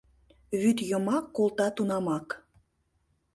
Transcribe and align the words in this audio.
Вӱд 0.61 0.77
йымак 0.89 1.25
колта 1.35 1.67
тунамак. 1.75 2.27